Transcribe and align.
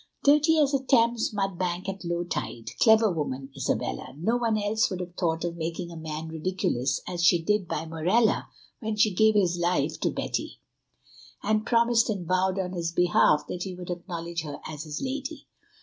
"Dirty 0.23 0.57
as 0.57 0.73
a 0.73 0.83
Thames 0.83 1.31
mud 1.31 1.59
bank 1.59 1.87
at 1.87 2.03
low 2.03 2.23
tide. 2.23 2.71
Clever 2.79 3.11
woman, 3.11 3.51
Isabella. 3.55 4.15
No 4.17 4.35
one 4.35 4.57
else 4.57 4.89
would 4.89 4.99
have 4.99 5.13
thought 5.13 5.43
of 5.45 5.55
making 5.57 5.91
a 5.91 5.95
man 5.95 6.27
ridiculous 6.27 7.01
as 7.07 7.23
she 7.23 7.39
did 7.39 7.67
by 7.67 7.85
Morella 7.85 8.47
when 8.79 8.95
she 8.95 9.13
gave 9.13 9.35
his 9.35 9.59
life 9.59 9.99
to 9.99 10.09
Betty, 10.09 10.59
and 11.43 11.67
promised 11.67 12.09
and 12.09 12.25
vowed 12.25 12.57
on 12.57 12.73
his 12.73 12.91
behalf 12.91 13.45
that 13.47 13.61
he 13.61 13.75
would 13.75 13.91
acknowledge 13.91 14.41
her 14.41 14.57
as 14.65 14.85
his 14.85 15.01
lady. 15.03 15.45